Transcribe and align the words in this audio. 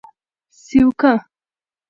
سیوکه: 0.61 1.13